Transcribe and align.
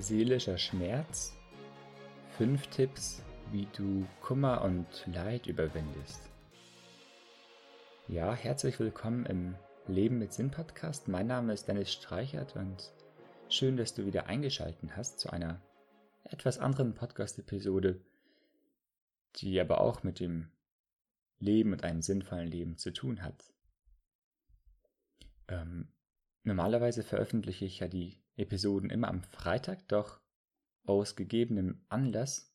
Seelischer 0.00 0.58
Schmerz. 0.58 1.34
Fünf 2.36 2.66
Tipps, 2.66 3.22
wie 3.50 3.66
du 3.76 4.06
Kummer 4.20 4.62
und 4.62 4.86
Leid 5.06 5.46
überwindest. 5.46 6.28
Ja, 8.06 8.34
herzlich 8.34 8.78
willkommen 8.78 9.24
im 9.26 9.54
Leben 9.86 10.18
mit 10.18 10.34
Sinn 10.34 10.50
Podcast. 10.50 11.08
Mein 11.08 11.26
Name 11.26 11.54
ist 11.54 11.66
Dennis 11.66 11.92
Streichert 11.92 12.56
und 12.56 12.92
schön, 13.48 13.78
dass 13.78 13.94
du 13.94 14.04
wieder 14.04 14.26
eingeschaltet 14.26 14.96
hast 14.96 15.18
zu 15.18 15.30
einer 15.30 15.62
etwas 16.24 16.58
anderen 16.58 16.94
Podcast-Episode, 16.94 18.00
die 19.36 19.58
aber 19.58 19.80
auch 19.80 20.02
mit 20.02 20.20
dem 20.20 20.50
Leben 21.38 21.72
und 21.72 21.84
einem 21.84 22.02
sinnvollen 22.02 22.48
Leben 22.48 22.76
zu 22.76 22.92
tun 22.92 23.22
hat. 23.22 23.44
Ähm, 25.48 25.88
normalerweise 26.42 27.02
veröffentliche 27.02 27.64
ich 27.64 27.80
ja 27.80 27.88
die 27.88 28.20
Episoden 28.36 28.90
immer 28.90 29.08
am 29.08 29.22
Freitag, 29.22 29.88
doch 29.88 30.20
aus 30.84 31.16
gegebenem 31.16 31.84
Anlass 31.88 32.52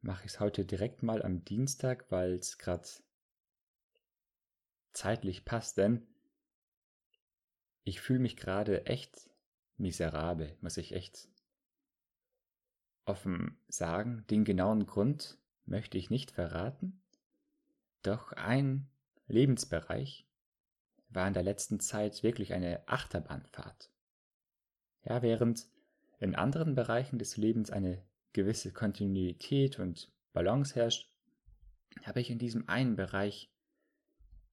mache 0.00 0.26
ich 0.26 0.32
es 0.32 0.40
heute 0.40 0.64
direkt 0.64 1.02
mal 1.02 1.22
am 1.22 1.44
Dienstag, 1.44 2.10
weil 2.10 2.34
es 2.34 2.58
gerade 2.58 2.86
zeitlich 4.92 5.44
passt, 5.44 5.78
denn 5.78 6.06
ich 7.84 8.00
fühle 8.00 8.20
mich 8.20 8.36
gerade 8.36 8.86
echt 8.86 9.30
miserabel, 9.76 10.56
muss 10.60 10.76
ich 10.76 10.92
echt 10.92 11.28
offen 13.04 13.58
sagen. 13.68 14.26
Den 14.28 14.44
genauen 14.44 14.86
Grund 14.86 15.38
möchte 15.64 15.98
ich 15.98 16.10
nicht 16.10 16.30
verraten, 16.32 17.02
doch 18.02 18.32
ein 18.32 18.88
Lebensbereich 19.28 20.28
war 21.08 21.28
in 21.28 21.34
der 21.34 21.42
letzten 21.42 21.80
Zeit 21.80 22.22
wirklich 22.22 22.52
eine 22.52 22.86
Achterbahnfahrt. 22.88 23.90
Ja, 25.08 25.22
während 25.22 25.68
in 26.18 26.34
anderen 26.34 26.74
Bereichen 26.74 27.18
des 27.18 27.36
Lebens 27.36 27.70
eine 27.70 28.02
gewisse 28.32 28.72
Kontinuität 28.72 29.78
und 29.78 30.10
Balance 30.32 30.74
herrscht, 30.74 31.08
habe 32.02 32.20
ich 32.20 32.30
in 32.30 32.38
diesem 32.38 32.68
einen 32.68 32.96
Bereich 32.96 33.50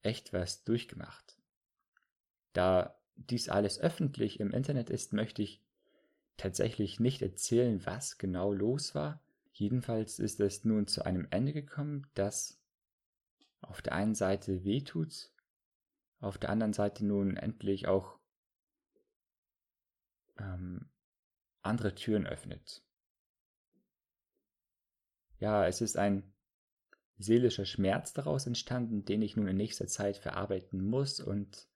echt 0.03 0.31
was 0.31 0.63
durchgemacht. 0.63 1.37
Da 2.53 2.95
dies 3.15 3.49
alles 3.49 3.79
öffentlich 3.79 4.39
im 4.39 4.51
Internet 4.51 4.89
ist, 4.89 5.11
möchte 5.11 5.41
ich 5.41 5.61
tatsächlich 6.37 6.99
nicht 6.99 7.21
erzählen, 7.21 7.83
was 7.85 8.17
genau 8.17 8.53
los 8.53 8.93
war. 8.93 9.21
Jedenfalls 9.53 10.19
ist 10.19 10.39
es 10.39 10.65
nun 10.65 10.88
zu 10.88 11.03
einem 11.03 11.27
Ende 11.31 11.53
gekommen, 11.53 12.07
das 12.13 12.59
auf 13.61 13.81
der 13.81 13.93
einen 13.93 14.15
Seite 14.15 14.63
wehtut, 14.63 15.31
auf 16.19 16.38
der 16.38 16.49
anderen 16.49 16.73
Seite 16.73 17.05
nun 17.05 17.38
endlich 17.38 17.88
auch 17.88 18.19
ähm, 20.37 20.89
andere 21.61 21.95
Türen 21.95 22.27
öffnet. 22.27 22.83
Ja, 25.39 25.67
es 25.67 25.81
ist 25.81 25.97
ein 25.97 26.33
seelischer 27.17 27.65
Schmerz 27.65 28.13
daraus 28.13 28.47
entstanden, 28.47 29.05
den 29.05 29.21
ich 29.21 29.35
nun 29.35 29.47
in 29.47 29.57
nächster 29.57 29.87
Zeit 29.87 30.17
verarbeiten 30.17 30.81
muss 30.81 31.19
und 31.19 31.67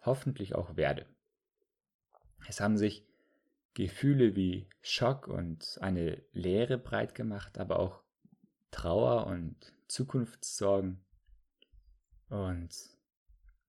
hoffentlich 0.00 0.54
auch 0.54 0.76
werde. 0.76 1.06
Es 2.46 2.60
haben 2.60 2.76
sich 2.76 3.06
Gefühle 3.74 4.36
wie 4.36 4.68
Schock 4.82 5.26
und 5.26 5.78
eine 5.80 6.22
Leere 6.32 6.78
breit 6.78 7.14
gemacht, 7.14 7.58
aber 7.58 7.78
auch 7.78 8.02
Trauer 8.70 9.26
und 9.26 9.72
Zukunftssorgen. 9.88 11.04
Und 12.28 12.74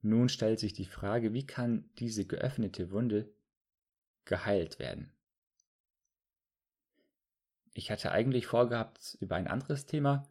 nun 0.01 0.29
stellt 0.29 0.59
sich 0.59 0.73
die 0.73 0.85
Frage, 0.85 1.33
wie 1.33 1.45
kann 1.45 1.89
diese 1.97 2.25
geöffnete 2.25 2.91
Wunde 2.91 3.33
geheilt 4.25 4.79
werden. 4.79 5.11
Ich 7.73 7.91
hatte 7.91 8.11
eigentlich 8.11 8.47
vorgehabt, 8.47 9.17
über 9.19 9.35
ein 9.35 9.47
anderes 9.47 9.85
Thema 9.85 10.27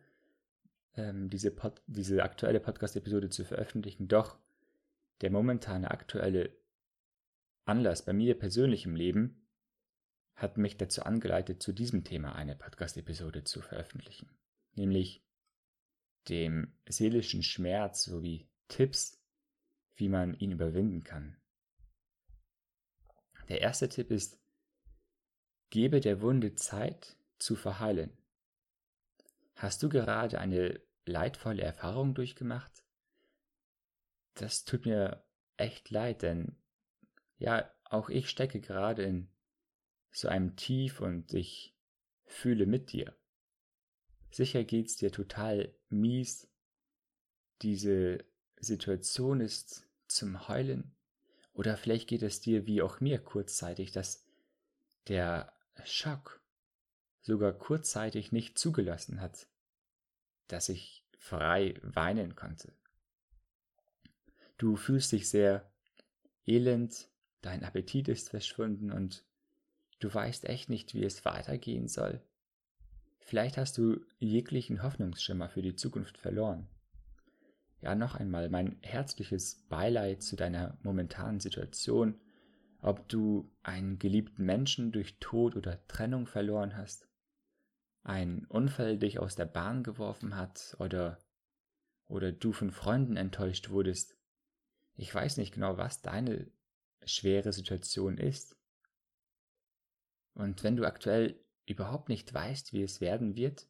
ähm, 0.97 1.28
diese, 1.31 1.50
Pod 1.50 1.83
diese 1.87 2.22
aktuelle 2.22 2.61
Podcast-Episode 2.61 3.31
zu 3.31 3.44
veröffentlichen, 3.44 4.09
doch 4.09 4.38
der 5.21 5.31
momentane 5.31 5.91
aktuelle 5.91 6.50
Anlass 7.65 8.04
bei 8.04 8.12
mir 8.12 8.38
persönlich 8.38 8.84
im 8.84 8.97
Leben 8.97 9.47
hat 10.34 10.59
mich 10.59 10.77
dazu 10.77 11.03
angeleitet, 11.03 11.62
zu 11.62 11.72
diesem 11.72 12.04
Thema 12.04 12.34
eine 12.34 12.56
Podcast-Episode 12.56 13.44
zu 13.44 13.62
veröffentlichen, 13.62 14.28
nämlich 14.75 15.22
dem 16.28 16.72
seelischen 16.88 17.43
Schmerz 17.43 18.04
sowie 18.04 18.49
Tipps, 18.69 19.22
wie 19.97 20.09
man 20.09 20.34
ihn 20.34 20.50
überwinden 20.50 21.04
kann. 21.04 21.37
Der 23.49 23.60
erste 23.60 23.88
Tipp 23.88 24.10
ist, 24.10 24.38
gebe 25.71 26.00
der 26.00 26.21
Wunde 26.22 26.55
Zeit 26.55 27.16
zu 27.38 27.56
verheilen. 27.56 28.16
Hast 29.56 29.82
du 29.82 29.88
gerade 29.88 30.38
eine 30.38 30.81
leidvolle 31.05 31.62
Erfahrung 31.62 32.15
durchgemacht? 32.15 32.83
Das 34.34 34.65
tut 34.65 34.87
mir 34.87 35.25
echt 35.56 35.91
leid, 35.91 36.22
denn 36.22 36.56
ja, 37.38 37.71
auch 37.84 38.09
ich 38.09 38.28
stecke 38.28 38.60
gerade 38.60 39.03
in 39.03 39.28
so 40.10 40.28
einem 40.28 40.56
Tief 40.56 41.00
und 41.00 41.33
ich 41.34 41.77
fühle 42.25 42.66
mit 42.66 42.93
dir. 42.93 43.15
Sicher 44.31 44.65
geht's 44.65 44.97
dir 44.97 45.12
total 45.12 45.75
mies. 45.88 46.49
Diese 47.62 48.25
Situation 48.56 49.41
ist 49.41 49.87
zum 50.09 50.49
Heulen. 50.49 50.97
Oder 51.54 51.76
vielleicht 51.76 52.09
geht 52.09 52.22
es 52.22 52.41
dir 52.41 52.66
wie 52.66 52.82
auch 52.82 53.00
mir 53.00 53.19
kurzzeitig, 53.19 53.92
dass 53.92 54.26
der 55.09 55.53
Schock 55.84 56.42
sogar 57.22 57.53
kurzzeitig 57.53 58.32
nicht 58.32 58.59
zugelassen 58.59 59.20
hat, 59.20 59.47
dass 60.48 60.69
ich 60.69 61.04
frei 61.19 61.75
weinen 61.82 62.34
konnte. 62.37 62.72
Du 64.59 64.76
fühlst 64.76 65.12
dich 65.12 65.28
sehr 65.28 65.70
elend, 66.44 67.09
dein 67.41 67.65
Appetit 67.65 68.09
ist 68.09 68.31
verschwunden 68.31 68.91
und 68.91 69.25
du 70.00 70.12
weißt 70.12 70.44
echt 70.44 70.69
nicht, 70.69 70.92
wie 70.94 71.04
es 71.04 71.25
weitergehen 71.25 71.88
soll. 71.88 72.21
Vielleicht 73.21 73.56
hast 73.56 73.78
du 73.78 74.04
jeglichen 74.19 74.82
Hoffnungsschimmer 74.82 75.48
für 75.48 75.62
die 75.62 75.76
Zukunft 75.76 76.19
verloren. 76.19 76.69
Ja, 77.84 77.95
noch 77.95 78.15
einmal 78.15 78.49
mein 78.49 78.78
herzliches 78.81 79.67
Beileid 79.69 80.22
zu 80.22 80.37
deiner 80.37 80.78
momentanen 80.83 81.39
Situation, 81.39 82.19
ob 82.81 83.06
du 83.11 83.53
einen 83.62 83.99
geliebten 83.99 84.47
Menschen 84.47 84.91
durch 84.91 85.19
Tod 85.19 85.55
oder 85.55 85.87
Trennung 85.87 86.27
verloren 86.27 86.78
hast, 86.78 87.06
ein 88.03 88.47
Unfall 88.47 88.97
dich 88.97 89.19
aus 89.19 89.37
der 89.37 89.45
Bahn 89.45 89.83
geworfen 89.83 90.34
hat 90.34 90.75
oder 90.78 91.19
oder 92.06 92.33
du 92.33 92.53
von 92.53 92.71
Freunden 92.71 93.19
enttäuscht 93.19 93.69
wurdest. 93.69 94.16
Ich 94.97 95.15
weiß 95.15 95.37
nicht 95.37 95.53
genau, 95.53 95.77
was 95.77 96.01
deine 96.01 96.51
schwere 97.05 97.53
Situation 97.53 98.16
ist. 98.16 98.56
Und 100.33 100.65
wenn 100.65 100.77
du 100.77 100.87
aktuell 100.87 101.39
überhaupt 101.66 102.09
nicht 102.09 102.33
weißt, 102.33 102.72
wie 102.72 102.83
es 102.83 103.03
werden 103.03 103.37
wird, 103.37 103.69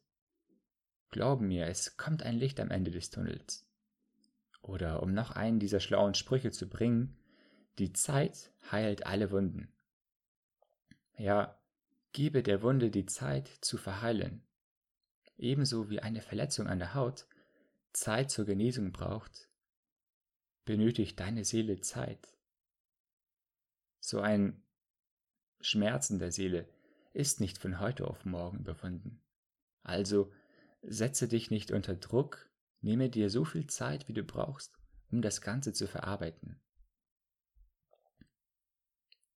glaub 1.09 1.41
mir, 1.41 1.67
es 1.67 1.97
kommt 1.97 2.23
ein 2.23 2.37
Licht 2.37 2.61
am 2.61 2.71
Ende 2.71 2.91
des 2.91 3.09
Tunnels. 3.09 3.64
Oder 4.65 5.03
um 5.03 5.13
noch 5.13 5.29
einen 5.29 5.59
dieser 5.59 5.79
schlauen 5.79 6.15
Sprüche 6.15 6.49
zu 6.49 6.67
bringen, 6.67 7.15
die 7.77 7.93
Zeit 7.93 8.51
heilt 8.71 9.05
alle 9.05 9.29
Wunden. 9.29 9.71
Ja, 11.17 11.59
gebe 12.13 12.41
der 12.41 12.63
Wunde 12.63 12.89
die 12.89 13.05
Zeit 13.05 13.47
zu 13.61 13.77
verheilen. 13.77 14.41
Ebenso 15.37 15.91
wie 15.91 15.99
eine 15.99 16.21
Verletzung 16.21 16.65
an 16.67 16.79
der 16.79 16.95
Haut 16.95 17.27
Zeit 17.93 18.31
zur 18.31 18.45
Genesung 18.45 18.91
braucht, 18.91 19.49
benötigt 20.65 21.19
deine 21.19 21.45
Seele 21.45 21.79
Zeit. 21.81 22.35
So 23.99 24.19
ein 24.19 24.63
Schmerzen 25.61 26.17
der 26.17 26.31
Seele 26.31 26.67
ist 27.13 27.39
nicht 27.39 27.59
von 27.59 27.79
heute 27.79 28.07
auf 28.07 28.25
morgen 28.25 28.59
überwunden. 28.59 29.21
Also 29.83 30.33
setze 30.81 31.27
dich 31.27 31.51
nicht 31.51 31.71
unter 31.71 31.95
Druck, 31.95 32.44
Nehme 32.85 33.09
dir 33.09 33.31
so 33.31 33.45
viel 33.45 33.65
Zeit, 33.65 34.07
wie 34.07 34.13
du 34.13 34.23
brauchst, 34.23 34.77
um 35.09 35.23
das 35.23 35.41
Ganze 35.41 35.73
zu 35.73 35.87
verarbeiten. 35.87 36.61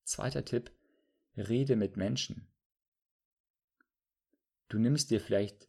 Zweiter 0.03 0.45
Tipp, 0.45 0.71
rede 1.35 1.75
mit 1.75 1.97
Menschen. 1.97 2.47
Du 4.67 4.77
nimmst 4.77 5.09
dir 5.09 5.19
vielleicht 5.19 5.67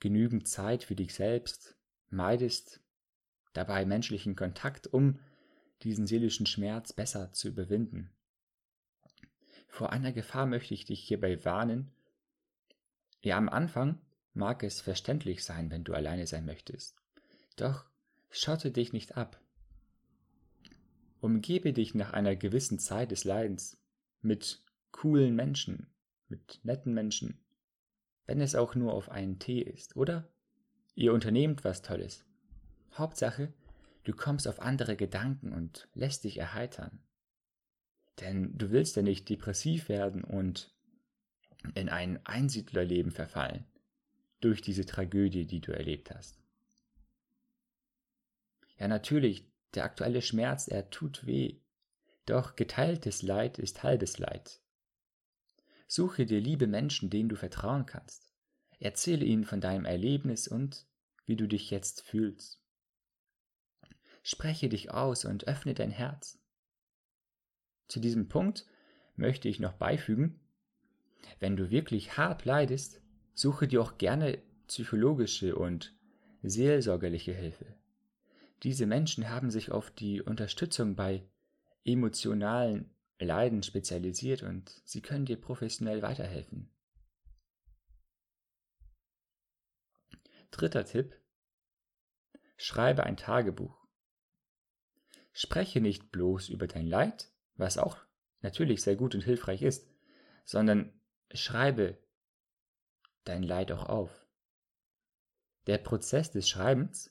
genügend 0.00 0.48
Zeit 0.48 0.82
für 0.82 0.94
dich 0.94 1.12
selbst, 1.12 1.76
meidest 2.08 2.80
dabei 3.52 3.84
menschlichen 3.84 4.34
Kontakt, 4.34 4.86
um 4.86 5.20
diesen 5.82 6.06
seelischen 6.06 6.46
Schmerz 6.46 6.94
besser 6.94 7.34
zu 7.34 7.48
überwinden. 7.48 8.16
Vor 9.68 9.92
einer 9.92 10.12
Gefahr 10.12 10.46
möchte 10.46 10.72
ich 10.72 10.86
dich 10.86 11.00
hierbei 11.06 11.44
warnen. 11.44 11.92
Ja, 13.20 13.36
am 13.36 13.50
Anfang 13.50 14.00
mag 14.38 14.62
es 14.62 14.80
verständlich 14.80 15.44
sein, 15.44 15.70
wenn 15.70 15.84
du 15.84 15.92
alleine 15.92 16.26
sein 16.26 16.46
möchtest. 16.46 16.96
Doch 17.56 17.84
schotte 18.30 18.70
dich 18.70 18.92
nicht 18.92 19.16
ab. 19.16 19.42
Umgebe 21.20 21.72
dich 21.72 21.94
nach 21.94 22.12
einer 22.12 22.36
gewissen 22.36 22.78
Zeit 22.78 23.10
des 23.10 23.24
Leidens 23.24 23.76
mit 24.22 24.64
coolen 24.92 25.34
Menschen, 25.34 25.92
mit 26.28 26.60
netten 26.62 26.94
Menschen, 26.94 27.40
wenn 28.26 28.40
es 28.40 28.54
auch 28.54 28.74
nur 28.76 28.94
auf 28.94 29.10
einen 29.10 29.38
Tee 29.40 29.60
ist, 29.60 29.96
oder? 29.96 30.30
Ihr 30.94 31.12
unternehmt 31.12 31.64
was 31.64 31.82
Tolles. 31.82 32.24
Hauptsache, 32.94 33.52
du 34.04 34.12
kommst 34.12 34.46
auf 34.46 34.60
andere 34.60 34.96
Gedanken 34.96 35.52
und 35.52 35.88
lässt 35.94 36.24
dich 36.24 36.38
erheitern. 36.38 37.02
Denn 38.20 38.56
du 38.56 38.70
willst 38.70 38.96
ja 38.96 39.02
nicht 39.02 39.28
depressiv 39.28 39.88
werden 39.88 40.22
und 40.22 40.74
in 41.74 41.88
ein 41.88 42.24
Einsiedlerleben 42.24 43.10
verfallen 43.10 43.66
durch 44.40 44.62
diese 44.62 44.86
Tragödie, 44.86 45.46
die 45.46 45.60
du 45.60 45.72
erlebt 45.72 46.10
hast. 46.10 46.38
Ja, 48.78 48.88
natürlich, 48.88 49.50
der 49.74 49.84
aktuelle 49.84 50.22
Schmerz, 50.22 50.68
er 50.68 50.90
tut 50.90 51.26
weh, 51.26 51.60
doch 52.26 52.56
geteiltes 52.56 53.22
Leid 53.22 53.58
ist 53.58 53.82
halbes 53.82 54.18
Leid. 54.18 54.60
Suche 55.86 56.26
dir 56.26 56.40
liebe 56.40 56.66
Menschen, 56.66 57.10
denen 57.10 57.28
du 57.28 57.36
vertrauen 57.36 57.86
kannst. 57.86 58.32
Erzähle 58.78 59.24
ihnen 59.24 59.44
von 59.44 59.60
deinem 59.60 59.86
Erlebnis 59.86 60.46
und 60.46 60.86
wie 61.24 61.36
du 61.36 61.48
dich 61.48 61.70
jetzt 61.70 62.02
fühlst. 62.02 62.60
Spreche 64.22 64.68
dich 64.68 64.90
aus 64.90 65.24
und 65.24 65.48
öffne 65.48 65.74
dein 65.74 65.90
Herz. 65.90 66.38
Zu 67.88 68.00
diesem 68.00 68.28
Punkt 68.28 68.66
möchte 69.16 69.48
ich 69.48 69.58
noch 69.58 69.72
beifügen, 69.72 70.38
wenn 71.40 71.56
du 71.56 71.70
wirklich 71.70 72.16
hart 72.16 72.44
leidest, 72.44 73.00
suche 73.38 73.68
dir 73.68 73.80
auch 73.80 73.98
gerne 73.98 74.42
psychologische 74.66 75.54
und 75.54 75.94
seelsorgerliche 76.42 77.32
Hilfe. 77.32 77.66
Diese 78.64 78.84
Menschen 78.84 79.30
haben 79.30 79.52
sich 79.52 79.70
auf 79.70 79.92
die 79.92 80.20
Unterstützung 80.20 80.96
bei 80.96 81.24
emotionalen 81.84 82.90
Leiden 83.20 83.62
spezialisiert 83.62 84.42
und 84.42 84.82
sie 84.84 85.02
können 85.02 85.24
dir 85.24 85.40
professionell 85.40 86.02
weiterhelfen. 86.02 86.68
Dritter 90.50 90.84
Tipp. 90.84 91.14
Schreibe 92.56 93.04
ein 93.04 93.16
Tagebuch. 93.16 93.86
Spreche 95.32 95.80
nicht 95.80 96.10
bloß 96.10 96.48
über 96.48 96.66
dein 96.66 96.88
Leid, 96.88 97.30
was 97.54 97.78
auch 97.78 97.98
natürlich 98.40 98.82
sehr 98.82 98.96
gut 98.96 99.14
und 99.14 99.22
hilfreich 99.22 99.62
ist, 99.62 99.88
sondern 100.44 100.92
schreibe 101.32 101.98
dein 103.28 103.42
Leid 103.42 103.72
auch 103.72 103.88
auf. 103.88 104.26
Der 105.66 105.78
Prozess 105.78 106.30
des 106.30 106.48
Schreibens 106.48 107.10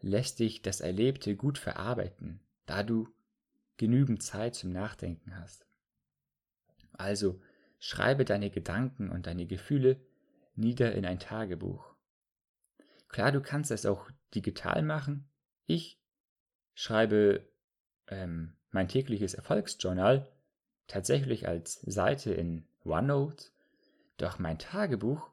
lässt 0.00 0.38
dich 0.38 0.62
das 0.62 0.80
Erlebte 0.80 1.36
gut 1.36 1.58
verarbeiten, 1.58 2.40
da 2.66 2.82
du 2.82 3.08
genügend 3.76 4.22
Zeit 4.22 4.54
zum 4.54 4.72
Nachdenken 4.72 5.36
hast. 5.36 5.66
Also 6.92 7.40
schreibe 7.78 8.24
deine 8.24 8.50
Gedanken 8.50 9.10
und 9.10 9.26
deine 9.26 9.46
Gefühle 9.46 10.00
nieder 10.54 10.94
in 10.94 11.04
ein 11.04 11.20
Tagebuch. 11.20 11.94
Klar, 13.08 13.32
du 13.32 13.40
kannst 13.40 13.70
es 13.70 13.86
auch 13.86 14.10
digital 14.34 14.82
machen. 14.82 15.28
Ich 15.66 16.00
schreibe 16.74 17.48
ähm, 18.08 18.56
mein 18.70 18.88
tägliches 18.88 19.34
Erfolgsjournal 19.34 20.30
tatsächlich 20.86 21.46
als 21.46 21.80
Seite 21.82 22.32
in 22.32 22.66
OneNote, 22.84 23.50
doch 24.16 24.38
mein 24.38 24.58
Tagebuch 24.58 25.30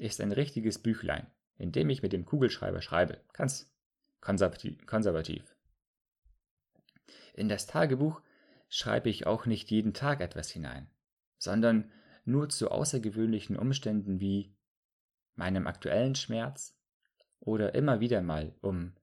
ist 0.00 0.20
ein 0.20 0.32
richtiges 0.32 0.78
Büchlein, 0.78 1.26
in 1.58 1.72
dem 1.72 1.90
ich 1.90 2.02
mit 2.02 2.12
dem 2.12 2.24
Kugelschreiber 2.24 2.80
schreibe. 2.80 3.20
Ganz 3.32 3.70
konservativ. 4.20 5.56
In 7.34 7.48
das 7.48 7.66
Tagebuch 7.66 8.20
schreibe 8.68 9.08
ich 9.08 9.26
auch 9.26 9.46
nicht 9.46 9.70
jeden 9.70 9.94
Tag 9.94 10.20
etwas 10.20 10.50
hinein, 10.50 10.90
sondern 11.38 11.90
nur 12.24 12.48
zu 12.48 12.70
außergewöhnlichen 12.70 13.56
Umständen 13.56 14.20
wie 14.20 14.54
meinem 15.34 15.66
aktuellen 15.66 16.14
Schmerz 16.14 16.76
oder 17.38 17.74
immer 17.74 18.00
wieder 18.00 18.22
mal, 18.22 18.54
um 18.60 18.94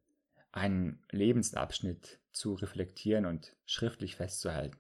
einen 0.51 1.03
Lebensabschnitt 1.11 2.19
zu 2.31 2.53
reflektieren 2.53 3.25
und 3.25 3.55
schriftlich 3.65 4.15
festzuhalten. 4.15 4.77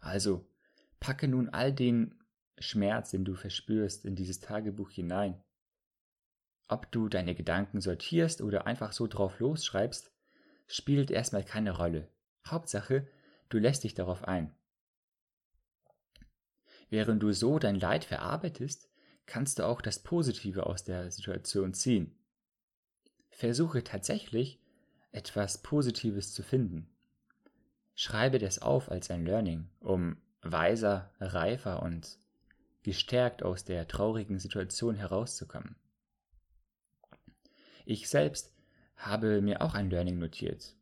Also 0.00 0.46
packe 1.00 1.28
nun 1.28 1.48
all 1.48 1.72
den 1.72 2.23
Schmerz, 2.58 3.10
den 3.10 3.24
du 3.24 3.34
verspürst, 3.34 4.04
in 4.04 4.14
dieses 4.14 4.40
Tagebuch 4.40 4.90
hinein 4.90 5.42
ob 6.68 6.90
du 6.90 7.08
deine 7.08 7.34
Gedanken 7.34 7.80
sortierst 7.80 8.40
oder 8.40 8.66
einfach 8.66 8.92
so 8.92 9.06
drauf 9.06 9.38
losschreibst, 9.38 10.12
spielt 10.66 11.10
erstmal 11.10 11.44
keine 11.44 11.76
Rolle. 11.76 12.08
Hauptsache, 12.46 13.06
du 13.48 13.58
lässt 13.58 13.84
dich 13.84 13.94
darauf 13.94 14.24
ein. 14.24 14.54
Während 16.88 17.22
du 17.22 17.32
so 17.32 17.58
dein 17.58 17.78
Leid 17.78 18.04
verarbeitest, 18.04 18.88
kannst 19.26 19.58
du 19.58 19.66
auch 19.66 19.80
das 19.80 20.02
Positive 20.02 20.66
aus 20.66 20.84
der 20.84 21.10
Situation 21.10 21.74
ziehen. 21.74 22.18
Versuche 23.30 23.82
tatsächlich, 23.82 24.60
etwas 25.10 25.62
Positives 25.62 26.32
zu 26.32 26.42
finden. 26.42 26.88
Schreibe 27.94 28.38
das 28.38 28.60
auf 28.60 28.90
als 28.90 29.10
ein 29.10 29.24
Learning, 29.24 29.70
um 29.80 30.16
weiser, 30.42 31.12
reifer 31.20 31.82
und 31.82 32.18
gestärkt 32.84 33.42
aus 33.42 33.64
der 33.64 33.88
traurigen 33.88 34.38
Situation 34.38 34.94
herauszukommen. 34.94 35.74
Ich 37.84 38.08
selbst 38.08 38.54
habe 38.96 39.42
mir 39.42 39.60
auch 39.62 39.74
ein 39.74 39.90
Learning 39.90 40.18
notiert. 40.18 40.76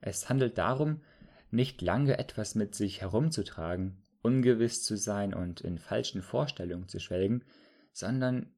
Es 0.00 0.28
handelt 0.28 0.56
darum, 0.58 1.02
nicht 1.50 1.82
lange 1.82 2.18
etwas 2.18 2.54
mit 2.54 2.74
sich 2.74 3.02
herumzutragen, 3.02 4.02
ungewiss 4.22 4.82
zu 4.82 4.96
sein 4.96 5.34
und 5.34 5.60
in 5.60 5.78
falschen 5.78 6.22
Vorstellungen 6.22 6.88
zu 6.88 6.98
schwelgen, 6.98 7.44
sondern 7.92 8.54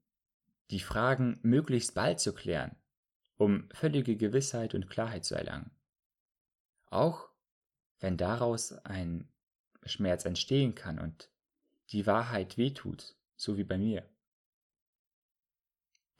die 0.70 0.80
Fragen 0.80 1.40
möglichst 1.42 1.94
bald 1.94 2.20
zu 2.20 2.32
klären, 2.32 2.76
um 3.36 3.68
völlige 3.70 4.16
Gewissheit 4.16 4.74
und 4.74 4.88
Klarheit 4.88 5.24
zu 5.24 5.34
erlangen. 5.34 5.70
Auch 6.86 7.28
wenn 7.98 8.16
daraus 8.16 8.72
ein 8.72 9.28
Schmerz 9.84 10.24
entstehen 10.24 10.74
kann 10.74 10.98
und 10.98 11.30
die 11.90 12.06
Wahrheit 12.06 12.56
wehtut, 12.56 13.14
so 13.36 13.56
wie 13.56 13.64
bei 13.64 13.78
mir. 13.78 14.08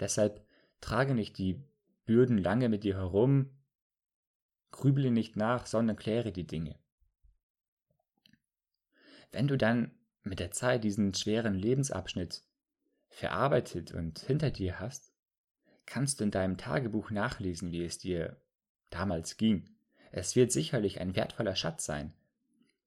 Deshalb 0.01 0.47
Trage 0.81 1.15
nicht 1.15 1.39
die 1.39 1.63
Bürden 2.05 2.39
lange 2.39 2.69
mit 2.69 2.85
dir 2.85 2.97
herum, 2.97 3.51
grüble 4.71 5.11
nicht 5.11 5.37
nach, 5.37 5.67
sondern 5.67 5.97
kläre 5.97 6.33
die 6.33 6.47
Dinge. 6.47 6.79
Wenn 9.33 9.49
du 9.49 9.57
dann 9.57 9.93
mit 10.23 10.41
der 10.41 10.51
Zeit 10.51 10.85
diesen 10.85 11.15
schweren 11.15 11.55
Lebensabschnitt 11.55 12.43
verarbeitet 13.09 13.93
und 13.93 14.19
hinter 14.21 14.51
dir 14.51 14.81
hast, 14.81 15.13
kannst 15.87 16.21
du 16.21 16.25
in 16.25 16.31
deinem 16.31 16.57
Tagebuch 16.57 17.11
nachlesen, 17.11 17.73
wie 17.73 17.85
es 17.85 17.99
dir 17.99 18.41
damals 18.91 19.37
ging. 19.37 19.71
Es 20.13 20.37
wird 20.37 20.53
sicherlich 20.53 21.01
ein 21.01 21.17
wertvoller 21.17 21.57
Schatz 21.57 21.85
sein 21.85 22.13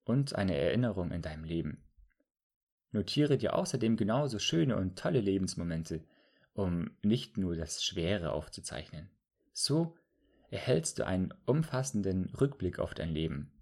und 0.04 0.34
eine 0.34 0.56
Erinnerung 0.56 1.10
in 1.10 1.22
deinem 1.22 1.44
Leben. 1.44 1.84
Notiere 2.90 3.36
dir 3.36 3.54
außerdem 3.54 3.96
genauso 3.96 4.38
schöne 4.38 4.76
und 4.76 4.98
tolle 4.98 5.20
Lebensmomente, 5.20 6.04
um 6.54 6.90
nicht 7.02 7.36
nur 7.36 7.56
das 7.56 7.84
Schwere 7.84 8.32
aufzuzeichnen. 8.32 9.10
So 9.52 9.96
erhältst 10.50 10.98
du 10.98 11.06
einen 11.06 11.34
umfassenden 11.44 12.34
Rückblick 12.34 12.78
auf 12.78 12.94
dein 12.94 13.10
Leben. 13.10 13.52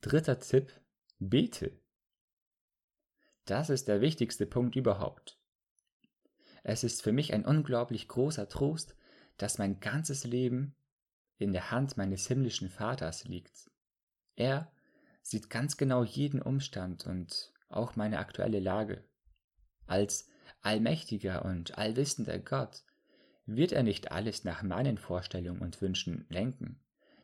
Dritter 0.00 0.38
Tipp, 0.40 0.72
bete. 1.18 1.78
Das 3.44 3.68
ist 3.68 3.88
der 3.88 4.00
wichtigste 4.00 4.46
Punkt 4.46 4.76
überhaupt. 4.76 5.38
Es 6.62 6.82
ist 6.82 7.02
für 7.02 7.12
mich 7.12 7.34
ein 7.34 7.44
unglaublich 7.44 8.08
großer 8.08 8.48
Trost, 8.48 8.96
dass 9.36 9.58
mein 9.58 9.80
ganzes 9.80 10.24
Leben 10.24 10.74
in 11.36 11.52
der 11.52 11.70
Hand 11.70 11.96
meines 11.96 12.26
himmlischen 12.26 12.70
Vaters 12.70 13.24
liegt. 13.24 13.70
Er 14.36 14.72
sieht 15.24 15.48
ganz 15.48 15.76
genau 15.76 16.04
jeden 16.04 16.40
Umstand 16.42 17.06
und 17.06 17.52
auch 17.68 17.96
meine 17.96 18.18
aktuelle 18.18 18.60
Lage. 18.60 19.02
Als 19.86 20.28
allmächtiger 20.60 21.44
und 21.44 21.76
allwissender 21.78 22.38
Gott 22.38 22.84
wird 23.46 23.72
er 23.72 23.82
nicht 23.82 24.12
alles 24.12 24.44
nach 24.44 24.62
meinen 24.62 24.98
Vorstellungen 24.98 25.62
und 25.62 25.80
Wünschen 25.80 26.26
lenken, 26.28 26.80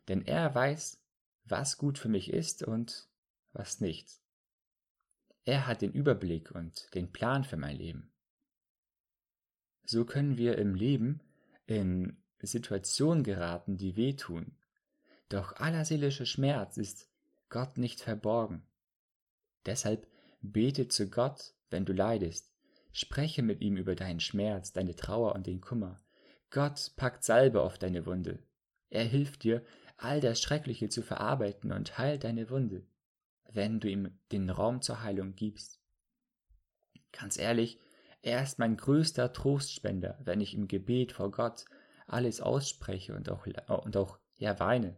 denn 0.08 0.22
er 0.22 0.54
weiß, 0.54 1.04
was 1.44 1.76
gut 1.76 1.98
für 1.98 2.08
mich 2.08 2.30
ist 2.32 2.62
und 2.62 3.08
was 3.52 3.80
nicht. 3.80 4.08
Er 5.44 5.66
hat 5.66 5.82
den 5.82 5.92
Überblick 5.92 6.50
und 6.50 6.92
den 6.94 7.12
Plan 7.12 7.44
für 7.44 7.56
mein 7.56 7.76
Leben. 7.76 8.12
So 9.84 10.04
können 10.06 10.38
wir 10.38 10.56
im 10.56 10.74
Leben 10.74 11.20
in 11.66 12.22
Situationen 12.40 13.24
geraten, 13.24 13.76
die 13.76 13.96
wehtun. 13.96 14.56
Doch 15.28 15.56
aller 15.56 15.84
seelischer 15.84 16.26
Schmerz 16.26 16.76
ist 16.76 17.09
Gott 17.50 17.76
nicht 17.76 18.00
verborgen. 18.00 18.62
Deshalb 19.66 20.06
bete 20.40 20.88
zu 20.88 21.10
Gott, 21.10 21.52
wenn 21.68 21.84
du 21.84 21.92
leidest, 21.92 22.50
Spreche 22.92 23.42
mit 23.42 23.60
ihm 23.60 23.76
über 23.76 23.94
deinen 23.94 24.20
Schmerz, 24.20 24.72
deine 24.72 24.96
Trauer 24.96 25.34
und 25.34 25.46
den 25.46 25.60
Kummer. 25.60 26.00
Gott 26.50 26.92
packt 26.96 27.24
Salbe 27.24 27.62
auf 27.62 27.78
deine 27.78 28.06
Wunde. 28.06 28.42
Er 28.88 29.04
hilft 29.04 29.44
dir, 29.44 29.64
all 29.96 30.20
das 30.20 30.40
Schreckliche 30.40 30.88
zu 30.88 31.02
verarbeiten 31.02 31.70
und 31.70 31.98
heilt 31.98 32.24
deine 32.24 32.50
Wunde, 32.50 32.84
wenn 33.52 33.78
du 33.78 33.88
ihm 33.88 34.18
den 34.32 34.50
Raum 34.50 34.82
zur 34.82 35.02
Heilung 35.02 35.36
gibst. 35.36 35.80
Ganz 37.12 37.38
ehrlich, 37.38 37.78
er 38.22 38.42
ist 38.42 38.58
mein 38.58 38.76
größter 38.76 39.32
Trostspender, 39.32 40.18
wenn 40.24 40.40
ich 40.40 40.54
im 40.54 40.66
Gebet 40.66 41.12
vor 41.12 41.30
Gott 41.30 41.64
alles 42.06 42.40
ausspreche 42.40 43.14
und 43.14 43.30
auch, 43.30 43.46
und 43.84 43.96
auch 43.96 44.18
ja, 44.36 44.58
weine. 44.58 44.96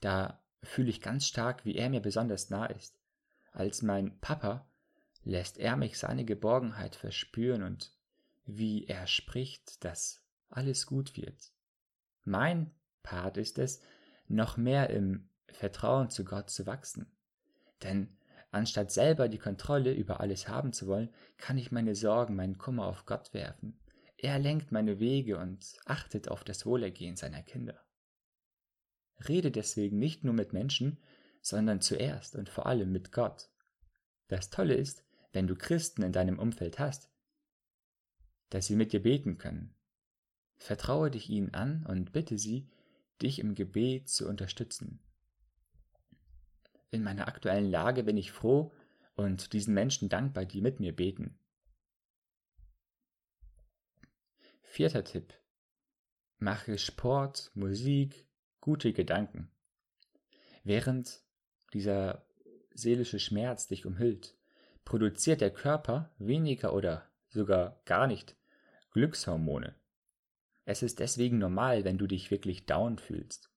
Da 0.00 0.42
fühle 0.62 0.90
ich 0.90 1.00
ganz 1.00 1.26
stark, 1.26 1.64
wie 1.64 1.76
er 1.76 1.90
mir 1.90 2.00
besonders 2.00 2.50
nah 2.50 2.66
ist. 2.66 2.98
Als 3.52 3.82
mein 3.82 4.18
Papa 4.20 4.66
lässt 5.24 5.58
er 5.58 5.76
mich 5.76 5.98
seine 5.98 6.24
Geborgenheit 6.24 6.96
verspüren 6.96 7.62
und 7.62 7.92
wie 8.46 8.86
er 8.86 9.06
spricht, 9.06 9.84
dass 9.84 10.22
alles 10.48 10.86
gut 10.86 11.16
wird. 11.16 11.52
Mein 12.24 12.70
Part 13.02 13.36
ist 13.36 13.58
es, 13.58 13.80
noch 14.26 14.56
mehr 14.56 14.90
im 14.90 15.28
Vertrauen 15.48 16.10
zu 16.10 16.24
Gott 16.24 16.50
zu 16.50 16.66
wachsen. 16.66 17.10
Denn 17.82 18.16
anstatt 18.50 18.90
selber 18.90 19.28
die 19.28 19.38
Kontrolle 19.38 19.92
über 19.92 20.20
alles 20.20 20.48
haben 20.48 20.72
zu 20.72 20.86
wollen, 20.86 21.10
kann 21.36 21.58
ich 21.58 21.72
meine 21.72 21.94
Sorgen, 21.94 22.36
meinen 22.36 22.58
Kummer 22.58 22.86
auf 22.86 23.06
Gott 23.06 23.32
werfen. 23.34 23.78
Er 24.16 24.38
lenkt 24.38 24.72
meine 24.72 24.98
Wege 24.98 25.38
und 25.38 25.76
achtet 25.84 26.28
auf 26.28 26.44
das 26.44 26.66
Wohlergehen 26.66 27.16
seiner 27.16 27.42
Kinder. 27.42 27.80
Rede 29.26 29.50
deswegen 29.50 29.98
nicht 29.98 30.24
nur 30.24 30.34
mit 30.34 30.52
Menschen, 30.52 30.98
sondern 31.40 31.80
zuerst 31.80 32.36
und 32.36 32.48
vor 32.48 32.66
allem 32.66 32.92
mit 32.92 33.12
Gott. 33.12 33.50
Das 34.28 34.50
Tolle 34.50 34.74
ist, 34.74 35.04
wenn 35.32 35.46
du 35.46 35.56
Christen 35.56 36.02
in 36.02 36.12
deinem 36.12 36.38
Umfeld 36.38 36.78
hast, 36.78 37.10
dass 38.50 38.66
sie 38.66 38.76
mit 38.76 38.92
dir 38.92 39.02
beten 39.02 39.38
können. 39.38 39.74
Vertraue 40.56 41.10
dich 41.10 41.30
ihnen 41.30 41.54
an 41.54 41.84
und 41.86 42.12
bitte 42.12 42.38
sie, 42.38 42.68
dich 43.22 43.38
im 43.38 43.54
Gebet 43.54 44.08
zu 44.08 44.28
unterstützen. 44.28 45.00
In 46.90 47.02
meiner 47.02 47.28
aktuellen 47.28 47.70
Lage 47.70 48.04
bin 48.04 48.16
ich 48.16 48.32
froh 48.32 48.72
und 49.14 49.52
diesen 49.52 49.74
Menschen 49.74 50.08
dankbar, 50.08 50.44
die 50.44 50.62
mit 50.62 50.80
mir 50.80 50.94
beten. 50.94 51.38
Vierter 54.62 55.04
Tipp. 55.04 55.34
Mache 56.38 56.78
Sport, 56.78 57.50
Musik, 57.54 58.27
gute 58.68 58.92
Gedanken. 58.92 59.50
Während 60.62 61.22
dieser 61.72 62.26
seelische 62.74 63.18
Schmerz 63.18 63.66
dich 63.66 63.86
umhüllt, 63.86 64.36
produziert 64.84 65.40
der 65.40 65.50
Körper 65.50 66.14
weniger 66.18 66.74
oder 66.74 67.08
sogar 67.30 67.80
gar 67.86 68.06
nicht 68.06 68.36
Glückshormone. 68.90 69.74
Es 70.66 70.82
ist 70.82 70.98
deswegen 70.98 71.38
normal, 71.38 71.84
wenn 71.84 71.96
du 71.96 72.06
dich 72.06 72.30
wirklich 72.30 72.66
down 72.66 72.98
fühlst. 72.98 73.50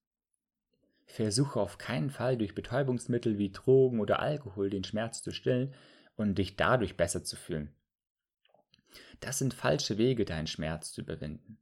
Versuche 1.04 1.60
auf 1.60 1.76
keinen 1.76 2.08
Fall 2.08 2.38
durch 2.38 2.54
Betäubungsmittel 2.54 3.36
wie 3.36 3.52
Drogen 3.52 4.00
oder 4.00 4.20
Alkohol 4.20 4.70
den 4.70 4.82
Schmerz 4.82 5.20
zu 5.20 5.30
stillen 5.30 5.74
und 6.16 6.36
dich 6.36 6.56
dadurch 6.56 6.96
besser 6.96 7.22
zu 7.22 7.36
fühlen. 7.36 7.74
Das 9.20 9.38
sind 9.38 9.52
falsche 9.52 9.98
Wege, 9.98 10.24
deinen 10.24 10.46
Schmerz 10.46 10.90
zu 10.90 11.02
überwinden. 11.02 11.58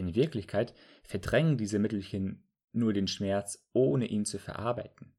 In 0.00 0.14
Wirklichkeit 0.14 0.72
verdrängen 1.02 1.58
diese 1.58 1.78
Mittelchen 1.78 2.48
nur 2.72 2.94
den 2.94 3.06
Schmerz, 3.06 3.68
ohne 3.74 4.06
ihn 4.06 4.24
zu 4.24 4.38
verarbeiten. 4.38 5.12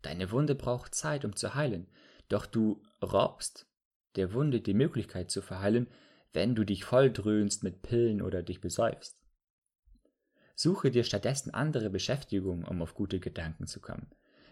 Deine 0.00 0.30
Wunde 0.30 0.54
braucht 0.54 0.94
Zeit, 0.94 1.26
um 1.26 1.36
zu 1.36 1.54
heilen, 1.54 1.88
doch 2.30 2.46
du 2.46 2.82
raubst 3.02 3.66
der 4.16 4.32
Wunde 4.32 4.62
die 4.62 4.72
Möglichkeit 4.72 5.30
zu 5.30 5.42
verheilen, 5.42 5.88
wenn 6.32 6.54
du 6.54 6.64
dich 6.64 6.84
volldröhnst 6.84 7.62
mit 7.64 7.82
Pillen 7.82 8.22
oder 8.22 8.42
dich 8.42 8.62
besäufst. 8.62 9.20
Suche 10.54 10.90
dir 10.90 11.04
stattdessen 11.04 11.52
andere 11.52 11.90
Beschäftigungen, 11.90 12.64
um 12.64 12.80
auf 12.80 12.94
gute 12.94 13.20
Gedanken 13.20 13.66
zu 13.66 13.80
kommen. 13.80 14.06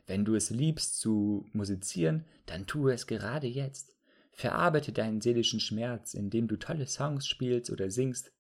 Wenn 0.07 0.27
du 0.27 0.35
es 0.35 0.51
liebst 0.51 1.01
zu 1.01 1.47
musizieren, 1.55 2.27
dann 2.45 2.67
tue 2.67 2.93
es 2.93 3.07
gerade 3.07 3.47
jetzt. 3.47 3.97
Verarbeite 4.33 4.93
deinen 4.93 5.23
seelischen 5.23 5.61
Schmerz, 5.61 6.13
indem 6.13 6.47
du 6.47 6.57
tolle 6.57 6.87
Songs 6.87 7.27
spielst 7.27 7.71
oder 7.71 7.91
singst. 7.91 8.33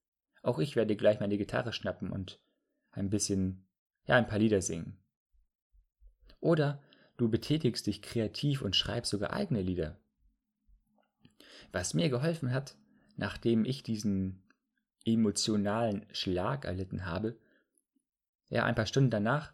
Auch 0.42 0.58
ich 0.58 0.76
werde 0.76 0.96
gleich 0.96 1.20
meine 1.20 1.36
Gitarre 1.36 1.72
schnappen 1.72 2.10
und 2.10 2.40
ein 2.92 3.10
bisschen, 3.10 3.66
ja, 4.06 4.16
ein 4.16 4.26
paar 4.26 4.38
Lieder 4.38 4.62
singen. 4.62 4.98
Oder 6.40 6.82
du 7.16 7.28
betätigst 7.28 7.86
dich 7.86 8.02
kreativ 8.02 8.62
und 8.62 8.76
schreibst 8.76 9.10
sogar 9.10 9.32
eigene 9.32 9.62
Lieder. 9.62 9.98
Was 11.72 11.94
mir 11.94 12.08
geholfen 12.08 12.52
hat, 12.52 12.76
nachdem 13.16 13.64
ich 13.64 13.82
diesen 13.82 14.42
emotionalen 15.04 16.06
Schlag 16.12 16.64
erlitten 16.64 17.06
habe, 17.06 17.38
ja, 18.48 18.64
ein 18.64 18.74
paar 18.74 18.86
Stunden 18.86 19.10
danach 19.10 19.52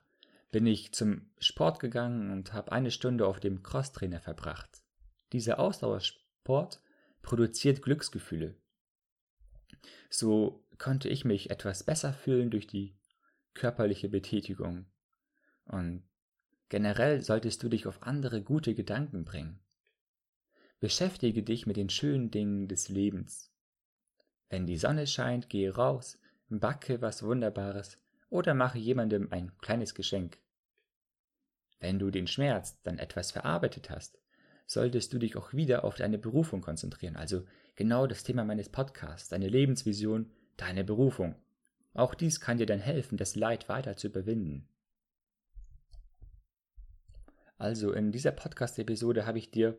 bin 0.51 0.67
ich 0.67 0.93
zum 0.93 1.29
Sport 1.39 1.81
gegangen 1.81 2.31
und 2.31 2.53
habe 2.53 2.73
eine 2.73 2.91
Stunde 2.91 3.27
auf 3.27 3.41
dem 3.41 3.63
Crosstrainer 3.63 4.21
verbracht. 4.21 4.83
Dieser 5.33 5.59
Ausdauersport 5.59 6.81
produziert 7.21 7.83
Glücksgefühle. 7.83 8.57
So 10.09 10.65
konnte 10.79 11.09
ich 11.09 11.25
mich 11.25 11.51
etwas 11.51 11.83
besser 11.85 12.13
fühlen 12.13 12.51
durch 12.51 12.67
die 12.67 12.97
körperliche 13.55 14.09
Betätigung. 14.09 14.87
Und 15.65 16.05
generell 16.69 17.23
solltest 17.23 17.63
du 17.63 17.69
dich 17.69 17.87
auf 17.87 18.03
andere 18.03 18.43
gute 18.43 18.75
Gedanken 18.75 19.25
bringen. 19.25 19.61
Beschäftige 20.79 21.43
dich 21.43 21.67
mit 21.67 21.77
den 21.77 21.89
schönen 21.89 22.31
Dingen 22.31 22.69
des 22.69 22.89
Lebens. 22.89 23.51
Wenn 24.49 24.67
die 24.67 24.77
Sonne 24.77 25.07
scheint, 25.07 25.49
gehe 25.49 25.75
raus, 25.75 26.19
backe 26.49 27.01
was 27.01 27.23
Wunderbares 27.23 27.99
oder 28.29 28.55
mache 28.55 28.79
jemandem 28.79 29.33
ein 29.33 29.57
kleines 29.59 29.95
Geschenk. 29.95 30.39
Wenn 31.81 31.99
du 31.99 32.11
den 32.11 32.27
Schmerz 32.27 32.81
dann 32.83 32.99
etwas 32.99 33.33
verarbeitet 33.33 33.91
hast, 33.91 34.19
solltest 34.67 35.13
du 35.13 35.19
dich 35.19 35.37
auch 35.37 35.53
wieder 35.53 35.85
auf 35.85 35.97
deine 35.97 36.19
Berufung 36.19 36.61
konzentrieren, 36.61 37.17
also 37.17 37.45
genau 37.77 38.07
das 38.07 38.25
Thema 38.25 38.45
meines 38.45 38.69
Podcasts, 38.69 39.29
deine 39.29 39.49
Lebensvision, 39.49 40.31
deine 40.57 40.85
Berufung. 40.85 41.35
Auch 41.95 42.15
dies 42.15 42.41
kann 42.41 42.59
dir 42.59 42.67
dann 42.67 42.81
helfen, 42.81 43.17
das 43.17 43.37
Leid 43.37 43.69
weiter 43.69 43.97
zu 43.97 44.09
überwinden. 44.09 44.69
Also 47.59 47.93
in 47.93 48.13
dieser 48.13 48.33
Podcast-Episode 48.33 49.27
habe 49.27 49.39
ich 49.39 49.51
dir 49.51 49.79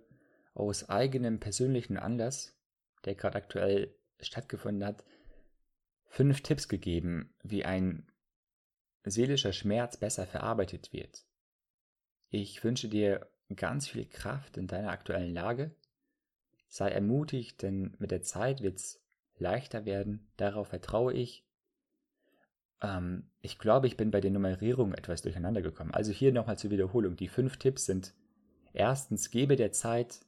aus 0.53 0.89
eigenem 0.89 1.39
persönlichen 1.39 1.98
Anlass, 1.98 2.55
der 3.05 3.13
gerade 3.13 3.38
aktuell 3.38 3.93
stattgefunden 4.19 4.84
hat, 4.84 5.03
fünf 6.07 6.41
Tipps 6.41 6.67
gegeben, 6.67 7.36
wie 7.43 7.65
ein 7.65 8.12
seelischer 9.03 9.53
Schmerz 9.53 9.98
besser 9.98 10.25
verarbeitet 10.25 10.91
wird. 10.91 11.25
Ich 12.29 12.63
wünsche 12.63 12.89
dir 12.89 13.29
ganz 13.55 13.88
viel 13.88 14.05
Kraft 14.05 14.57
in 14.57 14.67
deiner 14.67 14.89
aktuellen 14.89 15.34
Lage. 15.34 15.75
Sei 16.67 16.89
ermutigt, 16.89 17.62
denn 17.62 17.96
mit 18.00 18.12
der 18.12 18.24
Zeit 18.24 18.62
wird 18.62 18.77
es 18.77 19.01
leichter 19.39 19.86
werden. 19.86 20.27
Darauf 20.38 20.70
vertraue 20.70 21.13
ich. 21.13 21.46
Ähm, 22.82 23.29
ich 23.41 23.60
glaube, 23.60 23.88
ich 23.88 23.98
bin 23.98 24.12
bei 24.12 24.22
der 24.22 24.32
Nummerierung 24.32 24.94
etwas 24.94 25.22
durcheinander 25.22 25.62
gekommen. 25.62 25.94
Also 25.94 26.12
hier 26.12 26.32
nochmal 26.32 26.58
zur 26.58 26.72
Wiederholung. 26.72 27.15
Die 27.15 27.27
fünf 27.27 27.58
Tipps 27.58 27.86
sind 27.86 28.13
erstens, 28.74 29.32
gebe 29.32 29.56
der 29.56 29.72
Zeit, 29.72 30.20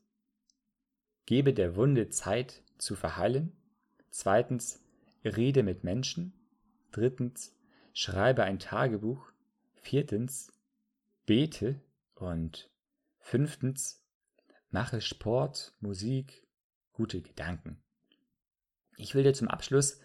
gebe 1.26 1.54
der 1.54 1.76
Wunde 1.76 2.10
Zeit 2.10 2.64
zu 2.78 2.96
verheilen. 2.96 3.56
Zweitens, 4.10 4.84
rede 5.24 5.64
mit 5.64 5.84
Menschen. 5.84 6.34
Drittens, 6.92 7.56
schreibe 7.94 8.44
ein 8.44 8.60
Tagebuch. 8.60 9.32
Viertens, 9.76 10.52
bete. 11.26 11.80
Und 12.16 12.70
fünftens, 13.20 14.04
mache 14.72 15.00
Sport, 15.00 15.74
Musik, 15.80 16.46
gute 16.92 17.22
Gedanken. 17.22 17.82
Ich 19.00 19.16
will 19.16 19.24
dir 19.24 19.34
zum 19.34 19.48
Abschluss 19.48 20.00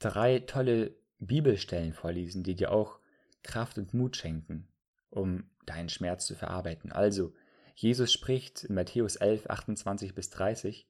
drei 0.00 0.40
tolle 0.40 0.96
Bibelstellen 1.20 1.92
vorlesen, 1.92 2.42
die 2.42 2.56
dir 2.56 2.72
auch 2.72 2.98
Kraft 3.44 3.78
und 3.78 3.94
Mut 3.94 4.16
schenken, 4.16 4.66
um 5.10 5.44
deinen 5.64 5.88
Schmerz 5.88 6.26
zu 6.26 6.34
verarbeiten. 6.34 6.90
Also, 6.90 7.32
Jesus 7.76 8.12
spricht 8.12 8.64
in 8.64 8.74
Matthäus 8.74 9.16
11, 9.16 9.46
28 9.48 10.14
bis 10.14 10.30
30, 10.30 10.88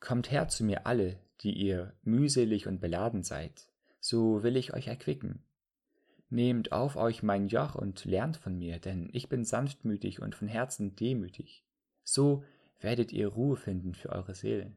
Kommt 0.00 0.30
her 0.30 0.46
zu 0.46 0.62
mir 0.62 0.86
alle, 0.86 1.18
die 1.40 1.52
ihr 1.52 1.94
mühselig 2.02 2.68
und 2.68 2.80
beladen 2.80 3.24
seid, 3.24 3.68
so 3.98 4.44
will 4.44 4.56
ich 4.56 4.72
euch 4.72 4.86
erquicken. 4.86 5.42
Nehmt 6.30 6.70
auf 6.70 6.94
euch 6.94 7.24
mein 7.24 7.48
Joch 7.48 7.74
und 7.74 8.04
lernt 8.04 8.36
von 8.36 8.56
mir, 8.56 8.78
denn 8.78 9.08
ich 9.12 9.28
bin 9.28 9.44
sanftmütig 9.44 10.22
und 10.22 10.36
von 10.36 10.46
Herzen 10.46 10.94
demütig. 10.94 11.64
So 12.04 12.44
werdet 12.78 13.12
ihr 13.12 13.26
Ruhe 13.28 13.56
finden 13.56 13.94
für 13.94 14.10
eure 14.10 14.36
Seelen. 14.36 14.76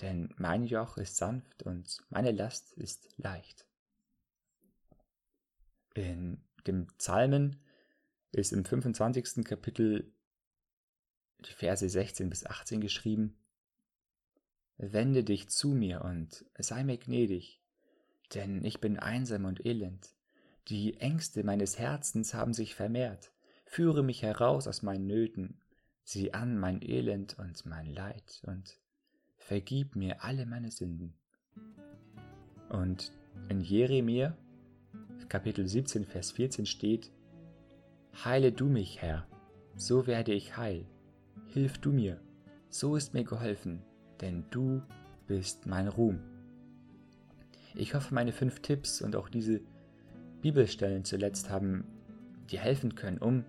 Denn 0.00 0.34
mein 0.36 0.64
Joch 0.64 0.96
ist 0.96 1.16
sanft 1.16 1.62
und 1.62 1.98
meine 2.10 2.32
Last 2.32 2.72
ist 2.72 3.08
leicht. 3.16 3.64
In 5.94 6.42
dem 6.66 6.88
Psalmen 6.98 7.60
ist 8.32 8.52
im 8.52 8.64
25. 8.64 9.44
Kapitel 9.44 10.12
die 11.44 11.52
Verse 11.52 11.88
16 11.88 12.28
bis 12.28 12.44
18 12.44 12.80
geschrieben. 12.80 13.38
Wende 14.76 15.22
dich 15.22 15.48
zu 15.48 15.68
mir 15.68 16.02
und 16.02 16.44
sei 16.58 16.82
mir 16.82 16.98
gnädig, 16.98 17.60
denn 18.34 18.64
ich 18.64 18.80
bin 18.80 18.98
einsam 18.98 19.44
und 19.44 19.64
elend. 19.64 20.08
Die 20.68 20.98
Ängste 20.98 21.44
meines 21.44 21.78
Herzens 21.78 22.34
haben 22.34 22.54
sich 22.54 22.74
vermehrt. 22.74 23.30
Führe 23.66 24.02
mich 24.02 24.22
heraus 24.22 24.66
aus 24.66 24.82
meinen 24.82 25.06
Nöten, 25.06 25.60
sieh 26.02 26.32
an 26.32 26.58
mein 26.58 26.82
Elend 26.82 27.38
und 27.38 27.64
mein 27.66 27.86
Leid 27.86 28.42
und 28.46 28.78
vergib 29.44 29.94
mir 29.94 30.24
alle 30.24 30.46
meine 30.46 30.70
Sünden. 30.70 31.12
Und 32.70 33.12
in 33.50 33.60
Jeremia, 33.60 34.36
Kapitel 35.28 35.68
17, 35.68 36.06
Vers 36.06 36.30
14 36.32 36.64
steht, 36.64 37.12
Heile 38.24 38.52
du 38.52 38.66
mich, 38.66 39.02
Herr, 39.02 39.26
so 39.76 40.06
werde 40.06 40.32
ich 40.32 40.56
heil. 40.56 40.86
Hilf 41.48 41.78
du 41.78 41.92
mir, 41.92 42.20
so 42.70 42.96
ist 42.96 43.12
mir 43.12 43.24
geholfen, 43.24 43.82
denn 44.22 44.44
du 44.50 44.82
bist 45.26 45.66
mein 45.66 45.88
Ruhm. 45.88 46.20
Ich 47.74 47.94
hoffe, 47.94 48.14
meine 48.14 48.32
fünf 48.32 48.60
Tipps 48.60 49.02
und 49.02 49.14
auch 49.14 49.28
diese 49.28 49.60
Bibelstellen 50.40 51.04
zuletzt 51.04 51.50
haben 51.50 51.84
dir 52.50 52.60
helfen 52.60 52.94
können, 52.94 53.18
um 53.18 53.44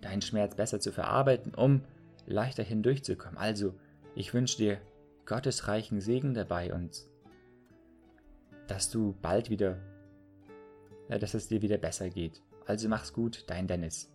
deinen 0.00 0.22
Schmerz 0.22 0.56
besser 0.56 0.80
zu 0.80 0.90
verarbeiten, 0.90 1.54
um 1.54 1.82
leichter 2.26 2.64
hindurchzukommen. 2.64 3.38
Also, 3.38 3.74
ich 4.18 4.34
wünsche 4.34 4.56
dir 4.56 4.80
Gottes 5.26 5.68
reichen 5.68 6.00
Segen 6.00 6.34
dabei 6.34 6.74
und 6.74 7.06
dass 8.66 8.90
du 8.90 9.14
bald 9.22 9.48
wieder, 9.48 9.78
dass 11.08 11.34
es 11.34 11.46
dir 11.46 11.62
wieder 11.62 11.78
besser 11.78 12.10
geht. 12.10 12.42
Also 12.66 12.88
mach's 12.88 13.12
gut, 13.12 13.44
dein 13.46 13.68
Dennis. 13.68 14.10